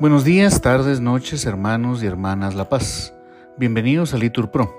Buenos 0.00 0.22
días, 0.22 0.60
tardes, 0.60 1.00
noches, 1.00 1.44
hermanos 1.44 2.04
y 2.04 2.06
hermanas 2.06 2.54
La 2.54 2.68
Paz. 2.68 3.14
Bienvenidos 3.56 4.14
a 4.14 4.18
Litur 4.18 4.52
Pro. 4.52 4.72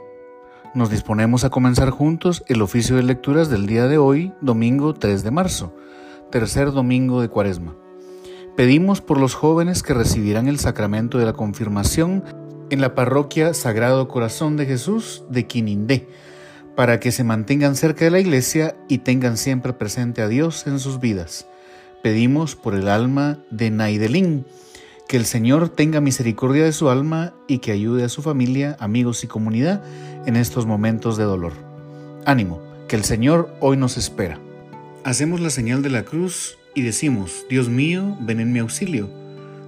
Nos 0.73 0.89
disponemos 0.89 1.43
a 1.43 1.49
comenzar 1.49 1.89
juntos 1.89 2.45
el 2.47 2.61
oficio 2.61 2.95
de 2.95 3.03
lecturas 3.03 3.49
del 3.49 3.67
día 3.67 3.89
de 3.89 3.97
hoy, 3.97 4.31
domingo 4.39 4.93
3 4.93 5.21
de 5.23 5.31
marzo, 5.31 5.75
tercer 6.31 6.71
domingo 6.71 7.19
de 7.19 7.27
Cuaresma. 7.27 7.75
Pedimos 8.55 9.01
por 9.01 9.19
los 9.19 9.33
jóvenes 9.35 9.83
que 9.83 9.93
recibirán 9.93 10.47
el 10.47 10.57
sacramento 10.57 11.17
de 11.17 11.25
la 11.25 11.33
confirmación 11.33 12.23
en 12.69 12.79
la 12.79 12.95
parroquia 12.95 13.53
Sagrado 13.53 14.07
Corazón 14.07 14.55
de 14.55 14.67
Jesús 14.67 15.25
de 15.29 15.45
Quinindé, 15.47 16.07
para 16.77 17.01
que 17.01 17.11
se 17.11 17.25
mantengan 17.25 17.75
cerca 17.75 18.05
de 18.05 18.11
la 18.11 18.21
iglesia 18.21 18.77
y 18.87 18.99
tengan 18.99 19.35
siempre 19.35 19.73
presente 19.73 20.21
a 20.21 20.29
Dios 20.29 20.65
en 20.65 20.79
sus 20.79 21.01
vidas. 21.01 21.45
Pedimos 22.01 22.55
por 22.55 22.73
el 22.73 22.87
alma 22.87 23.39
de 23.51 23.69
Naidelín, 23.69 24.45
que 25.09 25.17
el 25.17 25.25
Señor 25.25 25.69
tenga 25.69 26.01
misericordia 26.01 26.63
de 26.63 26.71
su 26.71 26.87
alma 26.87 27.33
y 27.47 27.57
que 27.57 27.71
ayude 27.71 28.03
a 28.03 28.09
su 28.09 28.21
familia, 28.21 28.77
amigos 28.79 29.23
y 29.23 29.27
comunidad 29.27 29.83
en 30.27 30.35
estos 30.35 30.67
momentos 30.67 31.17
de 31.17 31.23
dolor. 31.23 31.53
Ánimo, 32.27 32.61
que 32.87 32.95
el 32.95 33.03
Señor 33.03 33.51
hoy 33.59 33.75
nos 33.75 33.97
espera. 33.97 34.39
Hacemos 35.03 35.39
la 35.39 35.49
señal 35.49 35.81
de 35.81 35.89
la 35.89 36.03
cruz 36.03 36.59
y 36.75 36.83
decimos, 36.83 37.47
Dios 37.49 37.69
mío, 37.69 38.19
ven 38.21 38.39
en 38.39 38.53
mi 38.53 38.59
auxilio. 38.59 39.09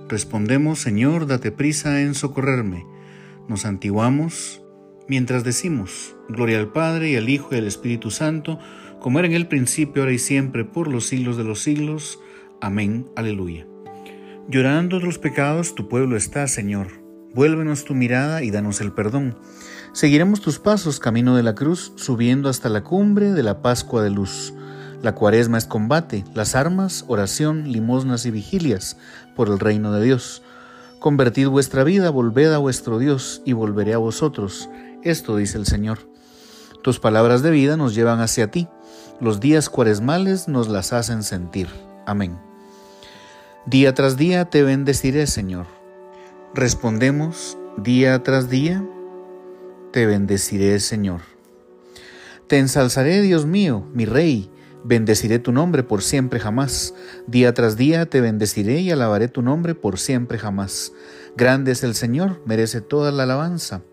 Respondemos, 0.08 0.77
Señor, 0.77 1.26
date 1.26 1.52
prisa 1.52 2.02
en 2.03 2.14
socorrerme. 2.14 2.86
Nos 3.48 3.66
antiguamos 3.66 4.62
mientras 5.08 5.44
decimos, 5.44 6.16
Gloria 6.30 6.59
al 6.59 6.72
Padre 6.72 7.09
y 7.09 7.16
al 7.16 7.30
Hijo 7.30 7.55
y 7.55 7.58
al 7.58 7.66
Espíritu 7.66 8.12
Santo, 8.12 8.59
como 9.00 9.17
era 9.17 9.28
en 9.28 9.34
el 9.34 9.48
principio, 9.48 10.03
ahora 10.03 10.14
y 10.14 10.20
siempre, 10.20 10.66
por 10.66 10.88
los 10.88 11.08
siglos 11.08 11.36
de 11.36 11.45
los 11.45 11.64
siglos. 11.64 12.20
Amén. 12.62 13.08
Aleluya. 13.16 13.70
Llorando 14.50 15.00
los 15.00 15.17
pecados 15.17 15.75
tu 15.75 15.88
pueblo 15.88 16.17
está, 16.17 16.47
Señor. 16.47 16.88
Vuélvenos 17.34 17.86
tu 17.86 17.94
mirada 17.94 18.44
y 18.44 18.52
danos 18.52 18.81
el 18.81 18.92
perdón. 18.92 19.38
Seguiremos 19.94 20.42
tus 20.42 20.59
pasos 20.59 21.00
camino 21.00 21.36
de 21.36 21.44
la 21.44 21.56
cruz, 21.56 21.94
subiendo 21.95 22.50
hasta 22.50 22.69
la 22.69 22.84
cumbre 22.84 23.31
de 23.31 23.44
la 23.44 23.62
Pascua 23.62 24.03
de 24.03 24.09
luz. 24.09 24.53
La 25.02 25.16
cuaresma 25.16 25.58
es 25.58 25.66
combate, 25.66 26.23
las 26.34 26.56
armas, 26.56 27.06
oración, 27.08 27.72
limosnas 27.72 28.25
y 28.25 28.31
vigilias 28.31 28.97
por 29.36 29.47
el 29.47 29.59
reino 29.59 29.92
de 29.94 30.03
Dios. 30.03 30.44
Convertid 31.00 31.47
vuestra 31.47 31.84
vida, 31.84 32.09
volved 32.09 32.53
a 32.53 32.58
vuestro 32.58 33.00
Dios, 33.00 33.42
y 33.45 33.53
volveré 33.53 33.94
a 33.94 33.97
vosotros. 33.97 34.69
Esto 35.03 35.38
dice 35.38 35.58
el 35.58 35.66
Señor. 35.66 36.00
Tus 36.84 37.00
palabras 37.00 37.42
de 37.42 37.52
vida 37.52 37.78
nos 37.78 37.95
llevan 37.95 38.19
hacia 38.19 38.52
ti. 38.52 38.67
Los 39.19 39.39
días 39.39 39.69
cuaresmales 39.69 40.47
nos 40.47 40.67
las 40.67 40.94
hacen 40.94 41.23
sentir. 41.23 41.67
Amén. 42.06 42.50
Día 43.67 43.94
tras 43.94 44.17
día 44.17 44.45
te 44.45 44.64
bendeciré, 44.64 45.28
Señor. 45.28 45.67
Respondemos, 46.56 47.59
día 47.78 48.23
tras 48.23 48.50
día, 48.50 48.84
te 49.94 50.08
bendeciré, 50.08 50.80
Señor. 50.80 51.22
Te 52.48 52.58
ensalzaré, 52.58 53.22
Dios 53.22 53.45
mío, 53.45 53.88
mi 53.94 54.06
Rey, 54.06 54.50
bendeciré 54.84 55.38
tu 55.38 55.52
nombre 55.52 55.84
por 55.84 56.02
siempre 56.02 56.40
jamás. 56.40 56.95
Día 57.28 57.53
tras 57.53 57.78
día 57.78 58.08
te 58.08 58.20
bendeciré 58.20 58.80
y 58.80 58.90
alabaré 58.90 59.28
tu 59.28 59.44
nombre 59.44 59.75
por 59.75 60.00
siempre 60.00 60.40
jamás. 60.40 60.92
Grande 61.38 61.73
es 61.73 61.84
el 61.84 61.94
Señor, 61.94 62.42
merece 62.48 62.81
toda 62.81 63.12
la 63.12 63.23
alabanza. 63.23 63.84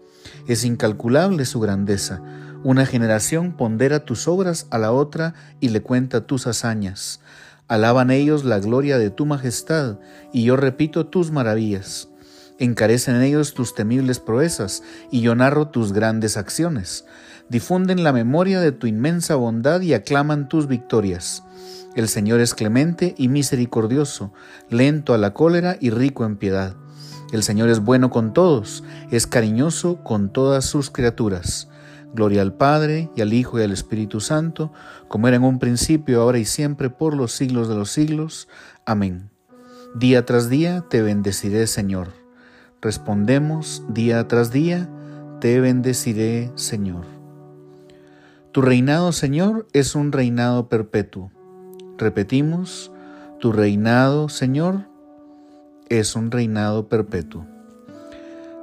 Es 0.47 0.65
incalculable 0.65 1.45
su 1.45 1.61
grandeza. 1.61 2.23
Una 2.65 2.87
generación 2.87 3.55
pondera 3.55 4.07
tus 4.07 4.29
obras 4.29 4.67
a 4.71 4.79
la 4.79 4.93
otra 4.93 5.35
y 5.61 5.69
le 5.69 5.83
cuenta 5.83 6.27
tus 6.27 6.47
hazañas. 6.47 7.21
Alaban 7.69 8.11
ellos 8.11 8.45
la 8.45 8.59
gloria 8.61 8.97
de 8.97 9.11
tu 9.11 9.27
majestad, 9.27 9.99
y 10.33 10.45
yo 10.45 10.57
repito 10.57 11.07
tus 11.07 11.31
maravillas. 11.31 12.09
Encarecen 12.59 13.21
ellos 13.21 13.53
tus 13.53 13.75
temibles 13.75 14.21
proezas, 14.21 14.83
y 15.11 15.21
yo 15.21 15.35
narro 15.35 15.69
tus 15.69 15.93
grandes 15.93 16.39
acciones. 16.39 17.05
Difunden 17.51 18.03
la 18.03 18.13
memoria 18.13 18.61
de 18.61 18.73
tu 18.73 18.87
inmensa 18.87 19.35
bondad 19.35 19.83
y 19.83 19.93
aclaman 19.93 20.49
tus 20.49 20.67
victorias. 20.67 21.45
El 21.95 22.09
Señor 22.09 22.41
es 22.41 22.55
clemente 22.55 23.15
y 23.19 23.29
misericordioso, 23.29 24.33
lento 24.71 25.13
a 25.13 25.19
la 25.19 25.35
cólera 25.35 25.77
y 25.79 25.91
rico 25.91 26.25
en 26.25 26.37
piedad. 26.37 26.75
El 27.33 27.43
Señor 27.43 27.69
es 27.69 27.81
bueno 27.81 28.09
con 28.09 28.33
todos, 28.33 28.83
es 29.11 29.27
cariñoso 29.27 30.03
con 30.03 30.33
todas 30.33 30.65
sus 30.65 30.91
criaturas. 30.91 31.69
Gloria 32.15 32.43
al 32.43 32.55
Padre, 32.55 33.11
y 33.15 33.21
al 33.21 33.33
Hijo, 33.33 33.59
y 33.59 33.63
al 33.63 33.73
Espíritu 33.73 34.21
Santo, 34.21 34.73
como 35.09 35.29
era 35.29 35.37
en 35.37 35.45
un 35.45 35.59
principio, 35.59 36.23
ahora 36.23 36.39
y 36.39 36.45
siempre, 36.45 36.91
por 36.91 37.15
los 37.15 37.33
siglos 37.33 37.69
de 37.69 37.75
los 37.75 37.91
siglos. 37.91 38.49
Amén. 38.87 39.31
Día 39.95 40.25
tras 40.25 40.49
día 40.49 40.85
te 40.89 41.03
bendeciré, 41.03 41.67
Señor. 41.67 42.09
Respondemos, 42.81 43.83
día 43.89 44.27
tras 44.29 44.53
día, 44.53 44.89
te 45.41 45.61
bendeciré, 45.61 46.53
Señor. 46.55 47.05
Tu 48.53 48.63
reinado, 48.63 49.13
Señor, 49.13 49.67
es 49.73 49.95
un 49.95 50.13
reinado 50.13 50.69
perpetuo. 50.69 51.31
Repetimos, 51.97 52.93
tu 53.41 53.53
reinado, 53.53 54.29
Señor, 54.29 54.89
es 55.89 56.17
un 56.17 56.31
reinado 56.31 56.89
perpetuo. 56.89 57.47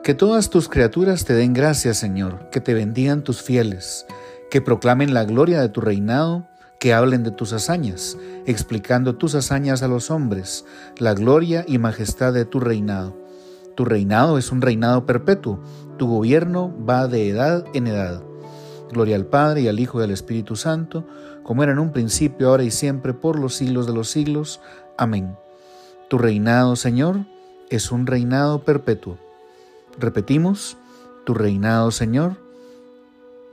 Que 0.05 0.13
todas 0.13 0.51
tus 0.51 0.69
criaturas 0.69 1.25
te 1.25 1.33
den 1.33 1.53
gracias, 1.53 1.97
Señor, 1.97 2.51
que 2.51 2.61
te 2.61 2.75
bendigan 2.75 3.23
tus 3.23 3.41
fieles, 3.41 4.05
que 4.51 4.61
proclamen 4.61 5.16
la 5.16 5.25
gloria 5.25 5.59
de 5.59 5.69
tu 5.69 5.81
reinado, 5.81 6.45
que 6.79 6.93
hablen 6.93 7.23
de 7.23 7.31
tus 7.31 7.53
hazañas, 7.53 8.16
explicando 8.45 9.16
tus 9.16 9.33
hazañas 9.33 9.81
a 9.81 9.88
los 9.88 10.11
hombres, 10.11 10.63
la 10.99 11.16
gloria 11.16 11.66
y 11.67 11.79
majestad 11.79 12.33
de 12.33 12.45
tu 12.45 12.59
reinado. 12.59 13.17
Tu 13.73 13.83
reinado 13.83 14.38
es 14.38 14.51
un 14.51 14.61
reinado 14.61 15.07
perpetuo, 15.07 15.59
tu 15.97 16.07
gobierno 16.07 16.72
va 16.87 17.07
de 17.07 17.27
edad 17.27 17.66
en 17.73 17.87
edad. 17.87 18.22
Gloria 18.91 19.16
al 19.16 19.25
Padre 19.25 19.61
y 19.61 19.67
al 19.69 19.79
Hijo 19.79 20.01
y 20.01 20.03
al 20.03 20.11
Espíritu 20.11 20.55
Santo, 20.55 21.07
como 21.41 21.63
era 21.63 21.72
en 21.72 21.79
un 21.79 21.91
principio, 21.91 22.49
ahora 22.49 22.61
y 22.61 22.69
siempre, 22.69 23.16
por 23.16 23.39
los 23.39 23.55
siglos 23.55 23.87
de 23.87 23.93
los 23.93 24.11
siglos. 24.11 24.61
Amén. 24.99 25.35
Tu 26.09 26.19
reinado, 26.19 26.75
Señor, 26.75 27.25
es 27.72 27.91
un 27.91 28.05
reinado 28.05 28.63
perpetuo. 28.63 29.25
Repetimos, 29.97 30.78
tu 31.25 31.33
reinado, 31.33 31.89
Señor, 31.91 32.35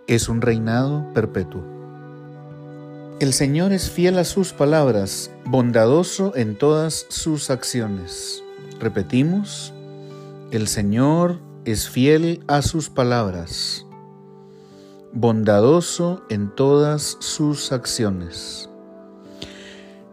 es 0.08 0.28
un 0.28 0.42
reinado 0.42 1.06
perpetuo. 1.14 1.62
El 3.20 3.32
Señor 3.32 3.72
es 3.72 3.88
fiel 3.90 4.18
a 4.18 4.24
sus 4.24 4.52
palabras, 4.52 5.30
bondadoso 5.44 6.32
en 6.34 6.58
todas 6.58 7.06
sus 7.08 7.50
acciones. 7.50 8.42
Repetimos, 8.80 9.72
el 10.50 10.66
Señor 10.66 11.38
es 11.64 11.88
fiel 11.88 12.42
a 12.48 12.62
sus 12.62 12.90
palabras, 12.90 13.86
bondadoso 15.12 16.24
en 16.28 16.52
todas 16.52 17.16
sus 17.20 17.70
acciones. 17.70 18.68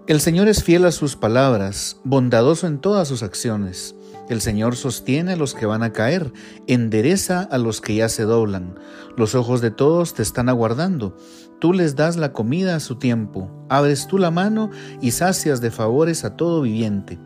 El 0.06 0.22
Señor 0.22 0.48
es 0.48 0.64
fiel 0.64 0.86
a 0.86 0.92
sus 0.92 1.16
palabras, 1.16 1.98
bondadoso 2.04 2.68
en 2.68 2.80
todas 2.80 3.08
sus 3.08 3.24
acciones. 3.24 3.96
El 4.30 4.42
Señor 4.42 4.76
sostiene 4.76 5.34
a 5.34 5.36
los 5.36 5.56
que 5.56 5.66
van 5.66 5.82
a 5.82 5.92
caer, 5.92 6.32
endereza 6.68 7.42
a 7.42 7.58
los 7.58 7.82
que 7.82 7.96
ya 7.96 8.10
se 8.10 8.24
doblan. 8.24 8.76
Los 9.18 9.34
ojos 9.34 9.60
de 9.60 9.72
todos 9.72 10.14
te 10.14 10.22
están 10.22 10.50
aguardando. 10.50 11.18
Tú 11.60 11.74
les 11.74 11.96
das 11.96 12.16
la 12.16 12.32
comida 12.32 12.76
a 12.76 12.80
su 12.80 12.96
tiempo. 12.98 13.50
Abres 13.70 14.08
tú 14.08 14.20
la 14.20 14.30
mano 14.30 14.70
y 15.02 15.12
sacias 15.12 15.62
de 15.62 15.72
favores 15.72 16.24
a 16.24 16.38
todo 16.38 16.62
viviente. 16.62 17.18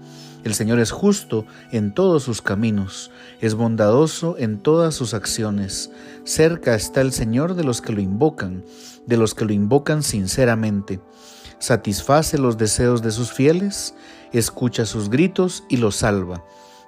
El 0.46 0.54
Señor 0.54 0.80
es 0.80 0.92
justo 0.92 1.46
en 1.72 1.94
todos 1.94 2.24
sus 2.24 2.42
caminos, 2.42 3.12
es 3.40 3.54
bondadoso 3.54 4.36
en 4.38 4.60
todas 4.60 4.96
sus 4.96 5.14
acciones. 5.14 5.92
Cerca 6.24 6.74
está 6.74 7.02
el 7.02 7.12
Señor 7.12 7.56
de 7.56 7.64
los 7.64 7.82
que 7.82 7.94
lo 7.94 8.02
invocan, 8.02 8.64
de 9.06 9.18
los 9.18 9.36
que 9.36 9.46
lo 9.46 9.54
invocan 9.54 10.04
sinceramente. 10.04 11.02
Satisface 11.60 12.38
los 12.38 12.58
deseos 12.58 13.02
de 13.02 13.12
sus 13.12 13.32
fieles, 13.32 13.94
escucha 14.34 14.86
sus 14.86 15.10
gritos 15.10 15.64
y 15.70 15.78
los 15.78 15.98
salva. 15.98 16.44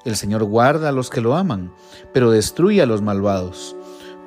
El 0.05 0.15
Señor 0.15 0.43
guarda 0.43 0.89
a 0.89 0.91
los 0.91 1.09
que 1.09 1.19
lo 1.19 1.35
aman, 1.35 1.71
pero 2.13 2.29
destruye 2.29 2.79
a 2.79 2.85
los 2.85 3.01
malvados. 3.01 3.75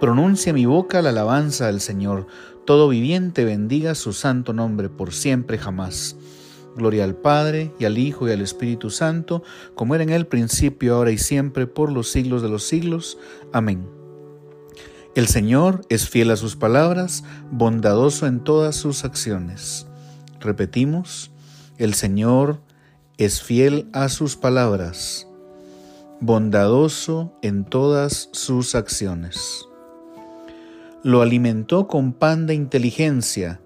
Pronuncia 0.01 0.53
mi 0.53 0.67
boca 0.67 1.01
la 1.03 1.11
alabanza 1.11 1.69
del 1.69 1.81
Señor. 1.81 2.27
Todo 2.67 2.89
viviente 2.89 3.45
bendiga 3.45 3.95
su 3.95 4.13
santo 4.13 4.53
nombre 4.53 4.89
por 4.89 5.13
siempre 5.13 5.57
jamás. 5.57 6.17
Gloria 6.77 7.05
al 7.05 7.15
Padre, 7.15 7.73
y 7.79 7.85
al 7.85 7.97
Hijo, 7.97 8.29
y 8.29 8.33
al 8.33 8.41
Espíritu 8.41 8.91
Santo, 8.91 9.45
como 9.77 9.95
era 9.95 10.03
en 10.03 10.11
el 10.11 10.27
principio, 10.27 10.97
ahora 10.97 11.13
y 11.13 11.19
siempre, 11.19 11.69
por 11.69 11.93
los 11.93 12.11
siglos 12.11 12.43
de 12.43 12.49
los 12.49 12.65
siglos. 12.65 13.17
Amén. 13.53 13.89
El 15.15 15.29
Señor 15.29 15.83
es 15.89 16.09
fiel 16.09 16.33
a 16.33 16.37
sus 16.37 16.57
palabras, 16.57 17.23
bondadoso 17.53 18.27
en 18.27 18.41
todas 18.41 18.75
sus 18.75 19.05
acciones. 19.05 19.87
Repetimos, 20.41 21.31
el 21.77 21.95
Señor 21.95 22.61
es 23.17 23.43
fiel 23.43 23.89
a 23.93 24.09
sus 24.09 24.37
palabras 24.37 25.28
bondadoso 26.21 27.33
en 27.43 27.65
todas 27.65 28.29
sus 28.33 28.75
acciones. 28.75 29.67
Lo 31.05 31.23
alimentó 31.23 31.87
con 31.87 32.13
pan 32.13 32.47
de 32.47 32.55
inteligencia. 32.55 33.61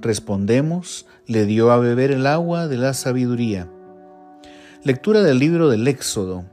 Respondemos, 0.00 1.06
le 1.26 1.46
dio 1.46 1.70
a 1.70 1.78
beber 1.78 2.10
el 2.10 2.26
agua 2.26 2.66
de 2.66 2.76
la 2.76 2.92
sabiduría. 2.92 3.70
Lectura 4.82 5.22
del 5.22 5.38
libro 5.38 5.68
del 5.68 5.86
Éxodo. 5.86 6.44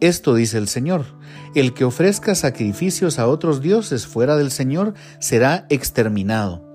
Esto 0.00 0.34
dice 0.34 0.58
el 0.58 0.68
Señor, 0.68 1.06
el 1.54 1.74
que 1.74 1.84
ofrezca 1.84 2.34
sacrificios 2.34 3.18
a 3.18 3.26
otros 3.26 3.62
dioses 3.62 4.06
fuera 4.06 4.36
del 4.36 4.50
Señor 4.50 4.94
será 5.18 5.66
exterminado. 5.70 6.72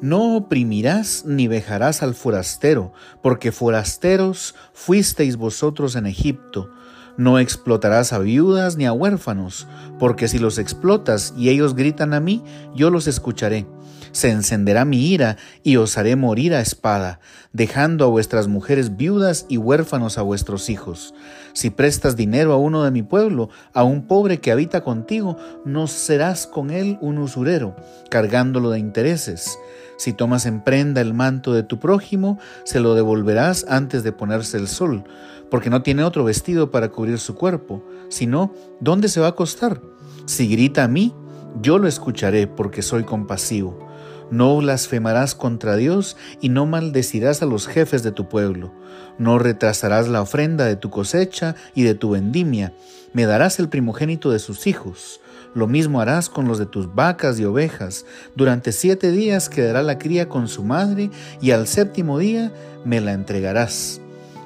No 0.00 0.36
oprimirás 0.36 1.24
ni 1.26 1.46
vejarás 1.46 2.02
al 2.02 2.14
forastero, 2.14 2.92
porque 3.22 3.52
forasteros 3.52 4.54
fuisteis 4.72 5.36
vosotros 5.36 5.94
en 5.94 6.06
Egipto. 6.06 6.70
No 7.16 7.38
explotarás 7.38 8.12
a 8.12 8.18
viudas 8.18 8.76
ni 8.76 8.86
a 8.86 8.92
huérfanos, 8.92 9.66
porque 9.98 10.28
si 10.28 10.38
los 10.38 10.58
explotas 10.58 11.34
y 11.36 11.50
ellos 11.50 11.74
gritan 11.74 12.14
a 12.14 12.20
mí, 12.20 12.42
yo 12.74 12.90
los 12.90 13.06
escucharé 13.06 13.66
se 14.12 14.30
encenderá 14.30 14.84
mi 14.84 15.08
ira 15.08 15.36
y 15.62 15.76
os 15.76 15.98
haré 15.98 16.16
morir 16.16 16.54
a 16.54 16.60
espada, 16.60 17.20
dejando 17.52 18.04
a 18.04 18.08
vuestras 18.08 18.46
mujeres 18.46 18.96
viudas 18.96 19.46
y 19.48 19.56
huérfanos 19.56 20.18
a 20.18 20.22
vuestros 20.22 20.70
hijos. 20.70 21.14
Si 21.54 21.70
prestas 21.70 22.16
dinero 22.16 22.52
a 22.52 22.56
uno 22.56 22.84
de 22.84 22.90
mi 22.90 23.02
pueblo, 23.02 23.50
a 23.72 23.84
un 23.84 24.06
pobre 24.06 24.38
que 24.38 24.52
habita 24.52 24.82
contigo, 24.82 25.36
no 25.64 25.86
serás 25.86 26.46
con 26.46 26.70
él 26.70 26.98
un 27.00 27.18
usurero, 27.18 27.74
cargándolo 28.10 28.70
de 28.70 28.78
intereses. 28.78 29.58
Si 29.96 30.12
tomas 30.12 30.46
en 30.46 30.62
prenda 30.62 31.00
el 31.00 31.14
manto 31.14 31.52
de 31.52 31.62
tu 31.62 31.78
prójimo, 31.78 32.38
se 32.64 32.80
lo 32.80 32.94
devolverás 32.94 33.66
antes 33.68 34.02
de 34.02 34.12
ponerse 34.12 34.56
el 34.56 34.68
sol, 34.68 35.04
porque 35.50 35.70
no 35.70 35.82
tiene 35.82 36.04
otro 36.04 36.24
vestido 36.24 36.70
para 36.70 36.88
cubrir 36.88 37.18
su 37.18 37.34
cuerpo. 37.34 37.84
Si 38.08 38.26
no, 38.26 38.52
¿dónde 38.80 39.08
se 39.08 39.20
va 39.20 39.26
a 39.26 39.30
acostar? 39.30 39.80
Si 40.24 40.48
grita 40.48 40.84
a 40.84 40.88
mí, 40.88 41.14
yo 41.60 41.78
lo 41.78 41.86
escucharé 41.88 42.46
porque 42.46 42.82
soy 42.82 43.04
compasivo. 43.04 43.91
No 44.32 44.56
blasfemarás 44.56 45.34
contra 45.34 45.76
Dios 45.76 46.16
y 46.40 46.48
no 46.48 46.64
maldecirás 46.64 47.42
a 47.42 47.46
los 47.46 47.66
jefes 47.66 48.02
de 48.02 48.12
tu 48.12 48.30
pueblo. 48.30 48.72
No 49.18 49.38
retrasarás 49.38 50.08
la 50.08 50.22
ofrenda 50.22 50.64
de 50.64 50.76
tu 50.76 50.88
cosecha 50.88 51.54
y 51.74 51.82
de 51.82 51.94
tu 51.94 52.12
vendimia. 52.12 52.72
Me 53.12 53.26
darás 53.26 53.58
el 53.58 53.68
primogénito 53.68 54.30
de 54.30 54.38
sus 54.38 54.66
hijos. 54.66 55.20
Lo 55.54 55.66
mismo 55.66 56.00
harás 56.00 56.30
con 56.30 56.48
los 56.48 56.58
de 56.58 56.64
tus 56.64 56.94
vacas 56.94 57.38
y 57.38 57.44
ovejas. 57.44 58.06
Durante 58.34 58.72
siete 58.72 59.10
días 59.10 59.50
quedará 59.50 59.82
la 59.82 59.98
cría 59.98 60.30
con 60.30 60.48
su 60.48 60.64
madre 60.64 61.10
y 61.42 61.50
al 61.50 61.66
séptimo 61.66 62.18
día 62.18 62.54
me 62.86 63.02
la 63.02 63.12
entregarás. 63.12 64.00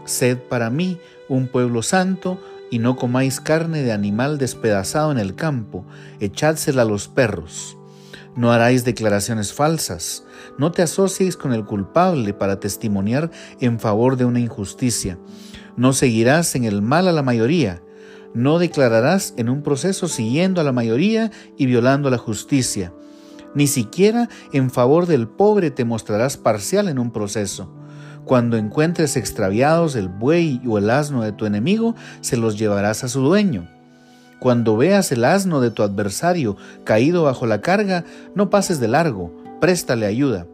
Sed 0.04 0.38
para 0.38 0.68
mí 0.68 0.98
un 1.28 1.46
pueblo 1.46 1.82
santo, 1.82 2.40
y 2.68 2.80
no 2.80 2.96
comáis 2.96 3.40
carne 3.40 3.82
de 3.82 3.92
animal 3.92 4.38
despedazado 4.38 5.12
en 5.12 5.18
el 5.18 5.36
campo, 5.36 5.84
echadsela 6.18 6.82
a 6.82 6.84
los 6.84 7.06
perros. 7.06 7.76
No 8.36 8.52
haráis 8.52 8.84
declaraciones 8.84 9.54
falsas. 9.54 10.24
No 10.58 10.70
te 10.70 10.82
asocies 10.82 11.38
con 11.38 11.54
el 11.54 11.64
culpable 11.64 12.34
para 12.34 12.60
testimoniar 12.60 13.30
en 13.60 13.80
favor 13.80 14.18
de 14.18 14.26
una 14.26 14.40
injusticia. 14.40 15.18
No 15.76 15.94
seguirás 15.94 16.54
en 16.54 16.64
el 16.64 16.82
mal 16.82 17.08
a 17.08 17.12
la 17.12 17.22
mayoría. 17.22 17.82
No 18.34 18.58
declararás 18.58 19.32
en 19.38 19.48
un 19.48 19.62
proceso 19.62 20.06
siguiendo 20.06 20.60
a 20.60 20.64
la 20.64 20.72
mayoría 20.72 21.32
y 21.56 21.64
violando 21.64 22.10
la 22.10 22.18
justicia. 22.18 22.92
Ni 23.54 23.66
siquiera 23.66 24.28
en 24.52 24.70
favor 24.70 25.06
del 25.06 25.28
pobre 25.28 25.70
te 25.70 25.86
mostrarás 25.86 26.36
parcial 26.36 26.88
en 26.88 26.98
un 26.98 27.12
proceso. 27.12 27.72
Cuando 28.26 28.58
encuentres 28.58 29.16
extraviados 29.16 29.96
el 29.96 30.08
buey 30.08 30.60
o 30.66 30.76
el 30.76 30.90
asno 30.90 31.22
de 31.22 31.32
tu 31.32 31.46
enemigo, 31.46 31.94
se 32.20 32.36
los 32.36 32.58
llevarás 32.58 33.02
a 33.02 33.08
su 33.08 33.22
dueño. 33.22 33.75
Cuando 34.38 34.76
veas 34.76 35.12
el 35.12 35.24
asno 35.24 35.60
de 35.60 35.70
tu 35.70 35.82
adversario 35.82 36.56
caído 36.84 37.24
bajo 37.24 37.46
la 37.46 37.62
carga, 37.62 38.04
no 38.34 38.50
pases 38.50 38.80
de 38.80 38.88
largo, 38.88 39.32
préstale 39.60 40.04
ayuda. 40.04 40.46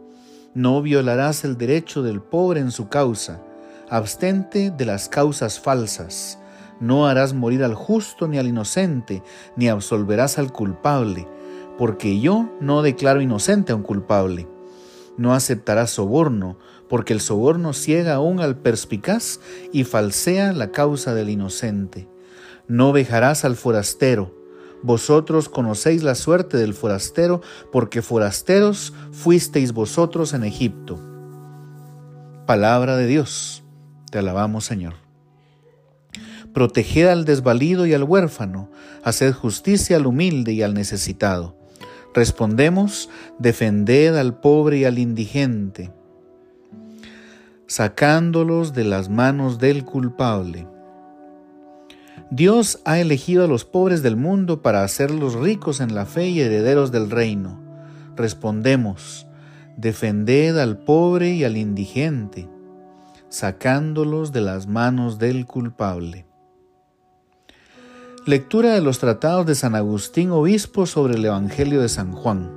No 0.53 0.81
violarás 0.81 1.43
el 1.43 1.57
derecho 1.57 2.01
del 2.01 2.21
pobre 2.21 2.61
en 2.61 2.71
su 2.71 2.87
causa. 2.87 3.41
Abstente 3.89 4.71
de 4.71 4.85
las 4.85 5.09
causas 5.09 5.59
falsas. 5.59 6.39
No 6.79 7.07
harás 7.07 7.33
morir 7.33 7.63
al 7.63 7.75
justo 7.75 8.27
ni 8.27 8.37
al 8.37 8.47
inocente, 8.47 9.21
ni 9.57 9.67
absolverás 9.67 10.39
al 10.39 10.53
culpable, 10.53 11.27
porque 11.77 12.19
yo 12.19 12.49
no 12.61 12.83
declaro 12.83 13.21
inocente 13.21 13.73
a 13.73 13.75
un 13.75 13.83
culpable. 13.83 14.47
No 15.17 15.33
aceptarás 15.33 15.91
soborno, 15.91 16.57
porque 16.87 17.13
el 17.13 17.19
soborno 17.19 17.73
ciega 17.73 18.15
aún 18.15 18.39
al 18.39 18.57
perspicaz 18.57 19.39
y 19.73 19.83
falsea 19.83 20.53
la 20.53 20.71
causa 20.71 21.13
del 21.13 21.29
inocente 21.29 22.12
no 22.67 22.91
vejarás 22.91 23.45
al 23.45 23.55
forastero. 23.55 24.33
Vosotros 24.81 25.47
conocéis 25.47 26.03
la 26.03 26.15
suerte 26.15 26.57
del 26.57 26.73
forastero, 26.73 27.41
porque 27.71 28.01
forasteros 28.01 28.93
fuisteis 29.11 29.71
vosotros 29.71 30.33
en 30.33 30.43
Egipto. 30.43 30.99
Palabra 32.45 32.97
de 32.97 33.07
Dios. 33.07 33.63
Te 34.11 34.19
alabamos, 34.19 34.65
Señor. 34.65 34.95
Proteged 36.53 37.07
al 37.07 37.25
desvalido 37.25 37.85
y 37.85 37.93
al 37.93 38.03
huérfano, 38.03 38.69
haced 39.03 39.33
justicia 39.33 39.95
al 39.95 40.05
humilde 40.05 40.51
y 40.51 40.61
al 40.61 40.73
necesitado. 40.73 41.57
Respondemos, 42.13 43.09
defended 43.39 44.15
al 44.17 44.39
pobre 44.39 44.79
y 44.79 44.85
al 44.85 44.99
indigente, 44.99 45.91
sacándolos 47.65 48.73
de 48.73 48.83
las 48.83 49.09
manos 49.09 49.57
del 49.57 49.83
culpable 49.83 50.67
Dios 52.29 52.79
ha 52.85 52.99
elegido 52.99 53.43
a 53.43 53.47
los 53.47 53.65
pobres 53.65 54.01
del 54.01 54.15
mundo 54.15 54.61
para 54.61 54.83
hacerlos 54.83 55.35
ricos 55.35 55.79
en 55.81 55.93
la 55.93 56.05
fe 56.05 56.29
y 56.29 56.41
herederos 56.41 56.91
del 56.91 57.11
reino. 57.11 57.59
Respondemos, 58.15 59.27
defended 59.77 60.57
al 60.57 60.77
pobre 60.77 61.33
y 61.33 61.43
al 61.43 61.57
indigente, 61.57 62.49
sacándolos 63.29 64.31
de 64.31 64.41
las 64.41 64.67
manos 64.67 65.19
del 65.19 65.45
culpable. 65.45 66.25
Lectura 68.25 68.73
de 68.73 68.81
los 68.81 68.99
tratados 68.99 69.45
de 69.45 69.55
San 69.55 69.75
Agustín 69.75 70.31
Obispo 70.31 70.85
sobre 70.85 71.15
el 71.15 71.25
Evangelio 71.25 71.81
de 71.81 71.89
San 71.89 72.13
Juan. 72.13 72.51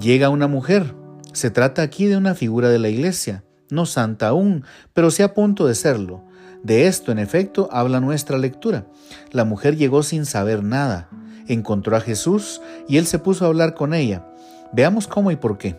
Llega 0.00 0.28
una 0.28 0.48
mujer. 0.48 0.94
Se 1.32 1.50
trata 1.50 1.82
aquí 1.82 2.06
de 2.06 2.16
una 2.16 2.34
figura 2.34 2.68
de 2.68 2.78
la 2.78 2.88
iglesia, 2.88 3.44
no 3.70 3.86
santa 3.86 4.28
aún, 4.28 4.64
pero 4.92 5.10
sí 5.10 5.22
a 5.22 5.32
punto 5.32 5.66
de 5.66 5.74
serlo 5.74 6.24
de 6.62 6.86
esto, 6.86 7.10
en 7.10 7.18
efecto, 7.18 7.68
habla 7.72 8.00
nuestra 8.00 8.38
lectura. 8.38 8.86
La 9.32 9.44
mujer 9.44 9.76
llegó 9.76 10.02
sin 10.02 10.26
saber 10.26 10.62
nada, 10.62 11.08
encontró 11.48 11.96
a 11.96 12.00
Jesús 12.00 12.60
y 12.88 12.98
él 12.98 13.06
se 13.06 13.18
puso 13.18 13.44
a 13.44 13.48
hablar 13.48 13.74
con 13.74 13.94
ella. 13.94 14.26
Veamos 14.72 15.08
cómo 15.08 15.30
y 15.30 15.36
por 15.36 15.58
qué. 15.58 15.76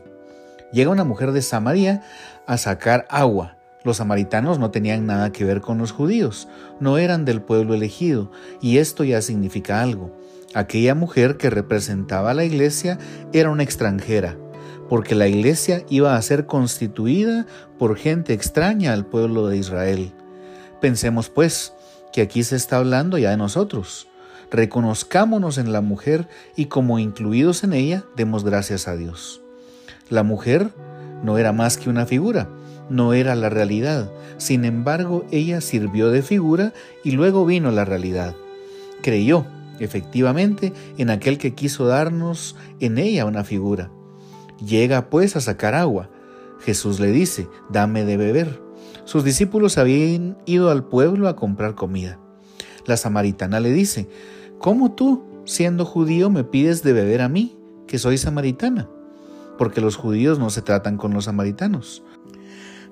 Llega 0.73 0.91
una 0.91 1.05
mujer 1.05 1.31
de 1.31 1.41
Samaria 1.41 2.03
a 2.45 2.57
sacar 2.57 3.05
agua. 3.09 3.57
Los 3.83 3.97
samaritanos 3.97 4.59
no 4.59 4.71
tenían 4.71 5.05
nada 5.05 5.31
que 5.31 5.45
ver 5.45 5.61
con 5.61 5.77
los 5.77 5.91
judíos, 5.91 6.47
no 6.79 6.97
eran 6.97 7.25
del 7.25 7.41
pueblo 7.41 7.73
elegido, 7.73 8.31
y 8.61 8.77
esto 8.77 9.03
ya 9.03 9.21
significa 9.21 9.81
algo. 9.81 10.17
Aquella 10.53 10.95
mujer 10.95 11.37
que 11.37 11.49
representaba 11.49 12.31
a 12.31 12.33
la 12.33 12.45
iglesia 12.45 12.97
era 13.33 13.49
una 13.49 13.63
extranjera, 13.63 14.37
porque 14.89 15.15
la 15.15 15.27
iglesia 15.27 15.83
iba 15.89 16.15
a 16.15 16.21
ser 16.21 16.45
constituida 16.45 17.45
por 17.77 17.97
gente 17.97 18.33
extraña 18.33 18.93
al 18.93 19.05
pueblo 19.05 19.47
de 19.47 19.57
Israel. 19.57 20.13
Pensemos 20.83 21.29
pues 21.29 21.71
que 22.11 22.21
aquí 22.21 22.43
se 22.43 22.57
está 22.57 22.75
hablando 22.75 23.17
ya 23.17 23.29
de 23.29 23.37
nosotros. 23.37 24.09
Reconozcámonos 24.51 25.57
en 25.57 25.71
la 25.71 25.79
mujer 25.79 26.27
y 26.57 26.65
como 26.65 26.99
incluidos 26.99 27.63
en 27.63 27.71
ella 27.71 28.03
demos 28.17 28.43
gracias 28.43 28.89
a 28.89 28.97
Dios. 28.97 29.41
La 30.09 30.23
mujer 30.23 30.71
no 31.23 31.37
era 31.37 31.53
más 31.53 31.77
que 31.77 31.89
una 31.89 32.05
figura, 32.05 32.49
no 32.89 33.13
era 33.13 33.33
la 33.35 33.47
realidad. 33.47 34.11
Sin 34.35 34.65
embargo, 34.65 35.25
ella 35.31 35.61
sirvió 35.61 36.09
de 36.09 36.21
figura 36.21 36.73
y 37.01 37.11
luego 37.11 37.45
vino 37.45 37.71
la 37.71 37.85
realidad. 37.85 38.35
Creyó, 39.01 39.45
efectivamente, 39.79 40.73
en 40.97 41.11
aquel 41.11 41.37
que 41.37 41.55
quiso 41.55 41.87
darnos 41.87 42.57
en 42.81 42.97
ella 42.97 43.23
una 43.23 43.45
figura. 43.45 43.89
Llega 44.59 45.09
pues 45.09 45.37
a 45.37 45.39
sacar 45.39 45.75
agua. 45.75 46.09
Jesús 46.59 46.99
le 46.99 47.13
dice, 47.13 47.47
dame 47.69 48.03
de 48.03 48.17
beber. 48.17 48.62
Sus 49.05 49.23
discípulos 49.23 49.77
habían 49.77 50.37
ido 50.45 50.69
al 50.71 50.85
pueblo 50.85 51.27
a 51.27 51.35
comprar 51.35 51.75
comida. 51.75 52.19
La 52.85 52.97
samaritana 52.97 53.59
le 53.59 53.71
dice, 53.71 54.07
¿cómo 54.59 54.93
tú, 54.93 55.23
siendo 55.45 55.85
judío, 55.85 56.29
me 56.29 56.43
pides 56.43 56.83
de 56.83 56.93
beber 56.93 57.21
a 57.21 57.29
mí, 57.29 57.57
que 57.85 57.99
soy 57.99 58.17
samaritana? 58.17 58.89
Porque 59.57 59.81
los 59.81 59.97
judíos 59.97 60.39
no 60.39 60.49
se 60.49 60.61
tratan 60.61 60.97
con 60.97 61.13
los 61.13 61.25
samaritanos. 61.25 62.03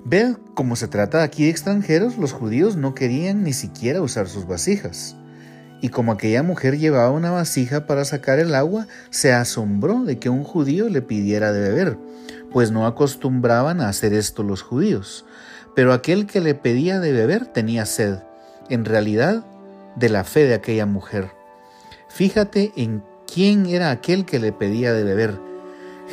Ve 0.04 0.36
cómo 0.54 0.76
se 0.76 0.88
trata 0.88 1.22
aquí 1.22 1.44
de 1.44 1.50
extranjeros, 1.50 2.18
los 2.18 2.32
judíos 2.32 2.76
no 2.76 2.94
querían 2.94 3.42
ni 3.42 3.52
siquiera 3.52 4.02
usar 4.02 4.28
sus 4.28 4.46
vasijas. 4.46 5.16
Y 5.80 5.88
como 5.88 6.12
aquella 6.12 6.42
mujer 6.42 6.78
llevaba 6.78 7.10
una 7.10 7.30
vasija 7.30 7.86
para 7.86 8.04
sacar 8.04 8.38
el 8.38 8.54
agua, 8.54 8.86
se 9.10 9.32
asombró 9.32 10.04
de 10.04 10.18
que 10.18 10.28
un 10.28 10.44
judío 10.44 10.88
le 10.88 11.02
pidiera 11.02 11.52
de 11.52 11.60
beber, 11.60 11.98
pues 12.52 12.70
no 12.70 12.86
acostumbraban 12.86 13.80
a 13.80 13.88
hacer 13.88 14.12
esto 14.12 14.42
los 14.42 14.62
judíos. 14.62 15.24
Pero 15.74 15.92
aquel 15.92 16.26
que 16.26 16.40
le 16.40 16.54
pedía 16.54 17.00
de 17.00 17.12
beber 17.12 17.46
tenía 17.46 17.86
sed, 17.86 18.18
en 18.68 18.84
realidad, 18.84 19.46
de 19.96 20.08
la 20.08 20.24
fe 20.24 20.44
de 20.44 20.54
aquella 20.54 20.86
mujer. 20.86 21.30
Fíjate 22.08 22.72
en 22.76 23.02
quién 23.32 23.66
era 23.66 23.90
aquel 23.90 24.24
que 24.24 24.38
le 24.38 24.52
pedía 24.52 24.92
de 24.92 25.04
beber. 25.04 25.38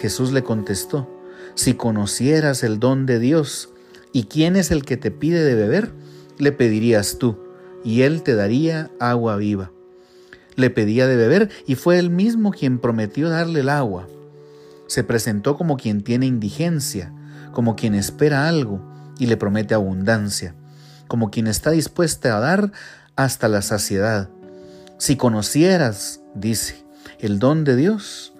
Jesús 0.02 0.32
le 0.32 0.44
contestó, 0.44 1.10
si 1.56 1.74
conocieras 1.74 2.64
el 2.64 2.80
don 2.80 3.06
de 3.06 3.20
Dios 3.20 3.70
¿Y 4.12 4.24
quién 4.24 4.56
es 4.56 4.72
el 4.72 4.86
que 4.86 4.98
te 4.98 5.12
pide 5.12 5.44
de 5.44 5.54
beber? 5.54 5.92
Le 6.40 6.52
pedirías 6.52 7.20
tú, 7.20 7.38
y 7.84 8.02
él 8.02 8.24
te 8.24 8.34
daría 8.34 8.90
agua 9.00 9.38
viva. 9.38 9.72
Le 10.56 10.72
pedía 10.72 11.08
de 11.08 11.16
beber 11.16 11.50
y 11.68 11.76
fue 11.76 12.00
él 12.00 12.10
mismo 12.10 12.52
quien 12.52 12.80
prometió 12.80 13.30
darle 13.30 13.60
el 13.60 13.70
agua. 13.70 14.08
Se 14.88 15.04
presentó 15.04 15.56
como 15.56 15.78
quien 15.78 16.02
tiene 16.02 16.26
indigencia, 16.26 17.14
como 17.54 17.76
quien 17.76 17.94
espera 17.94 18.48
algo 18.48 18.82
y 19.20 19.28
le 19.28 19.38
promete 19.38 19.76
abundancia, 19.76 20.56
como 21.08 21.30
quien 21.30 21.46
está 21.46 21.70
dispuesta 21.70 22.36
a 22.36 22.40
dar 22.40 22.72
hasta 23.16 23.48
la 23.48 23.62
saciedad. 23.62 24.30
Si 24.98 25.16
conocieras, 25.16 26.22
dice, 26.34 26.84
el 27.20 27.38
don 27.38 27.64
de 27.64 27.76
Dios, 27.76 28.34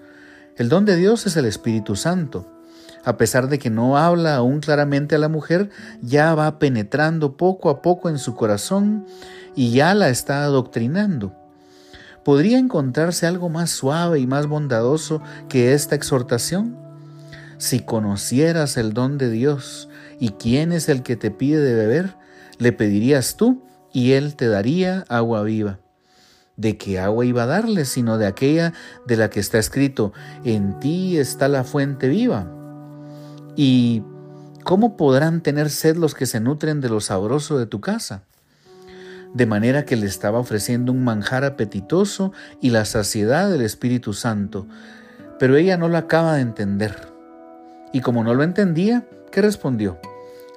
el 0.58 0.70
don 0.70 0.86
de 0.86 0.96
Dios 0.96 1.28
es 1.28 1.38
el 1.38 1.46
Espíritu 1.46 1.96
Santo 1.96 2.48
a 3.04 3.18
pesar 3.18 3.48
de 3.48 3.60
que 3.60 3.70
no 3.70 3.98
habla 3.98 4.36
aún 4.36 4.60
claramente 4.60 5.16
a 5.16 5.20
la 5.20 5.30
mujer, 5.30 5.70
ya 6.02 6.36
va 6.36 6.60
penetrando 6.60 7.38
poco 7.38 7.70
a 7.70 7.82
poco 7.82 8.10
en 8.10 8.20
su 8.20 8.36
corazón 8.36 9.06
y 9.56 9.72
ya 9.72 9.94
la 9.94 10.10
está 10.10 10.44
adoctrinando. 10.44 11.34
¿Podría 12.24 12.60
encontrarse 12.60 13.26
algo 13.26 13.50
más 13.50 13.72
suave 13.72 14.20
y 14.20 14.28
más 14.28 14.48
bondadoso 14.48 15.22
que 15.48 15.74
esta 15.74 15.96
exhortación? 15.96 16.78
Si 17.58 17.80
conocieras 17.80 18.78
el 18.78 18.94
don 18.94 19.18
de 19.18 19.30
Dios 19.30 19.89
y 20.20 20.30
quién 20.30 20.72
es 20.72 20.90
el 20.90 21.04
que 21.04 21.16
te 21.16 21.32
pide 21.32 21.60
de 21.60 21.74
beber, 21.74 22.16
le 22.58 22.72
pedirías 22.74 23.36
tú 23.38 23.64
y 23.94 24.12
él 24.12 24.36
te 24.36 24.48
daría 24.48 25.06
agua 25.08 25.44
viva. 25.44 25.80
¿De 26.58 26.78
qué 26.78 27.00
agua 27.00 27.26
iba 27.26 27.44
a 27.44 27.48
darle 27.48 27.86
sino 27.86 28.18
de 28.18 28.28
aquella 28.28 28.74
de 29.08 29.16
la 29.16 29.30
que 29.30 29.40
está 29.40 29.58
escrito, 29.60 30.12
en 30.44 30.78
ti 30.80 31.18
está 31.18 31.48
la 31.48 31.64
fuente 31.64 32.10
viva? 32.10 32.52
¿Y 33.56 34.04
cómo 34.66 34.98
podrán 34.98 35.42
tener 35.42 35.70
sed 35.70 35.96
los 35.96 36.16
que 36.16 36.26
se 36.26 36.42
nutren 36.42 36.82
de 36.82 36.90
lo 36.90 37.00
sabroso 37.00 37.58
de 37.58 37.66
tu 37.66 37.80
casa? 37.80 38.24
De 39.34 39.46
manera 39.46 39.86
que 39.86 39.96
le 39.96 40.06
estaba 40.06 40.40
ofreciendo 40.40 40.92
un 40.92 41.04
manjar 41.04 41.46
apetitoso 41.46 42.34
y 42.62 42.72
la 42.72 42.84
saciedad 42.84 43.50
del 43.50 43.62
Espíritu 43.62 44.14
Santo, 44.14 44.68
pero 45.40 45.56
ella 45.56 45.78
no 45.78 45.88
lo 45.88 45.98
acaba 45.98 46.36
de 46.36 46.42
entender. 46.42 47.14
Y 47.94 48.02
como 48.02 48.24
no 48.24 48.34
lo 48.34 48.44
entendía, 48.44 49.08
¿qué 49.32 49.42
respondió? 49.42 50.00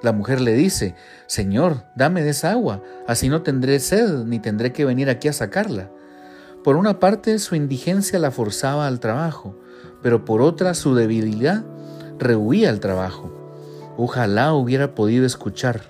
La 0.01 0.11
mujer 0.11 0.41
le 0.41 0.53
dice, 0.53 0.95
Señor, 1.27 1.85
dame 1.95 2.23
de 2.23 2.31
esa 2.31 2.51
agua, 2.51 2.81
así 3.07 3.29
no 3.29 3.41
tendré 3.41 3.79
sed 3.79 4.25
ni 4.25 4.39
tendré 4.39 4.73
que 4.73 4.85
venir 4.85 5.09
aquí 5.09 5.29
a 5.29 5.33
sacarla. 5.33 5.89
Por 6.63 6.75
una 6.75 6.99
parte, 6.99 7.39
su 7.39 7.55
indigencia 7.55 8.19
la 8.19 8.31
forzaba 8.31 8.87
al 8.87 8.99
trabajo, 8.99 9.57
pero 10.01 10.25
por 10.25 10.41
otra, 10.41 10.73
su 10.73 10.95
debilidad 10.95 11.63
rehuía 12.19 12.69
el 12.69 12.79
trabajo. 12.79 13.31
Ojalá 13.97 14.53
hubiera 14.53 14.95
podido 14.95 15.25
escuchar. 15.25 15.81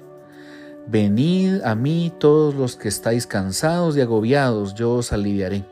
Venid 0.88 1.62
a 1.63 1.75
mí 1.75 2.13
todos 2.20 2.54
los 2.54 2.75
que 2.75 2.90
estáis 2.90 3.25
cansados 3.25 3.96
y 3.98 4.02
agobiados, 4.02 4.75
yo 4.75 4.94
os 4.94 5.13
aliviaré. 5.13 5.66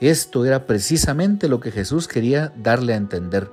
Esto 0.00 0.44
era 0.44 0.66
precisamente 0.66 1.48
lo 1.48 1.58
que 1.58 1.70
Jesús 1.70 2.06
quería 2.06 2.52
darle 2.56 2.92
a 2.92 2.96
entender, 2.96 3.50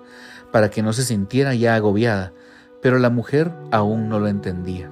para 0.51 0.69
que 0.69 0.83
no 0.83 0.91
se 0.91 1.03
sintiera 1.03 1.55
ya 1.55 1.75
agobiada, 1.75 2.33
pero 2.83 2.99
la 2.99 3.09
mujer 3.09 3.51
aún 3.71 4.09
no 4.09 4.19
lo 4.19 4.27
entendía. 4.27 4.91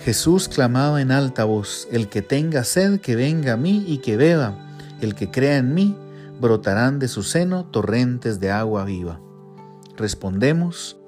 Jesús 0.00 0.48
clamaba 0.48 1.00
en 1.00 1.10
alta 1.10 1.44
voz, 1.44 1.88
El 1.90 2.08
que 2.08 2.22
tenga 2.22 2.62
sed, 2.62 3.00
que 3.00 3.16
venga 3.16 3.54
a 3.54 3.56
mí 3.56 3.82
y 3.86 3.98
que 3.98 4.16
beba, 4.16 4.54
el 5.00 5.14
que 5.14 5.30
crea 5.30 5.56
en 5.56 5.74
mí, 5.74 5.96
brotarán 6.38 6.98
de 6.98 7.08
su 7.08 7.22
seno 7.22 7.64
torrentes 7.64 8.38
de 8.38 8.50
agua 8.50 8.84
viva. 8.84 9.20
Respondemos, 9.96 10.98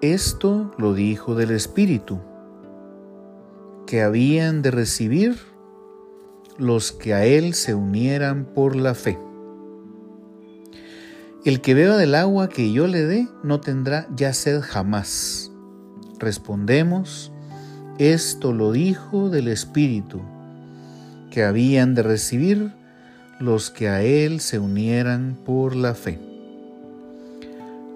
esto 0.00 0.74
lo 0.78 0.94
dijo 0.94 1.34
del 1.34 1.50
Espíritu, 1.50 2.18
que 3.86 4.02
habían 4.02 4.62
de 4.62 4.70
recibir 4.70 5.36
los 6.56 6.90
que 6.90 7.12
a 7.12 7.24
Él 7.26 7.52
se 7.54 7.74
unieran 7.74 8.46
por 8.46 8.74
la 8.76 8.94
fe. 8.94 9.18
El 11.42 11.62
que 11.62 11.72
beba 11.72 11.96
del 11.96 12.14
agua 12.14 12.50
que 12.50 12.70
yo 12.70 12.86
le 12.86 13.02
dé 13.04 13.26
no 13.42 13.60
tendrá 13.60 14.06
ya 14.14 14.34
sed 14.34 14.60
jamás. 14.60 15.50
Respondemos, 16.18 17.32
esto 17.98 18.52
lo 18.52 18.72
dijo 18.72 19.30
del 19.30 19.48
Espíritu, 19.48 20.20
que 21.30 21.42
habían 21.44 21.94
de 21.94 22.02
recibir 22.02 22.74
los 23.38 23.70
que 23.70 23.88
a 23.88 24.02
Él 24.02 24.40
se 24.40 24.58
unieran 24.58 25.38
por 25.46 25.74
la 25.74 25.94
fe. 25.94 26.20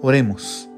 Oremos. 0.00 0.70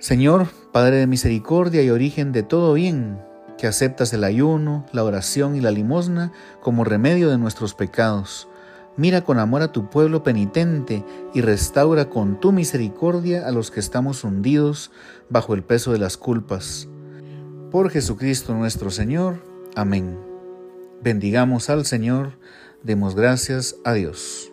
Señor, 0.00 0.48
Padre 0.72 0.96
de 0.96 1.06
misericordia 1.06 1.82
y 1.82 1.90
origen 1.90 2.32
de 2.32 2.42
todo 2.42 2.72
bien, 2.74 3.18
que 3.58 3.68
aceptas 3.68 4.12
el 4.12 4.24
ayuno, 4.24 4.86
la 4.90 5.04
oración 5.04 5.54
y 5.54 5.60
la 5.60 5.70
limosna 5.70 6.32
como 6.62 6.82
remedio 6.82 7.30
de 7.30 7.38
nuestros 7.38 7.74
pecados. 7.74 8.48
Mira 8.96 9.22
con 9.22 9.38
amor 9.38 9.62
a 9.62 9.72
tu 9.72 9.88
pueblo 9.88 10.22
penitente 10.22 11.04
y 11.34 11.40
restaura 11.40 12.10
con 12.10 12.40
tu 12.40 12.52
misericordia 12.52 13.46
a 13.46 13.50
los 13.50 13.70
que 13.70 13.80
estamos 13.80 14.24
hundidos 14.24 14.90
bajo 15.30 15.54
el 15.54 15.62
peso 15.62 15.92
de 15.92 15.98
las 15.98 16.16
culpas. 16.16 16.88
Por 17.70 17.90
Jesucristo 17.90 18.54
nuestro 18.54 18.90
Señor. 18.90 19.36
Amén. 19.74 20.18
Bendigamos 21.02 21.70
al 21.70 21.86
Señor 21.86 22.32
Demos 22.82 23.14
gracias 23.14 23.76
a 23.84 23.92
Dios. 23.92 24.50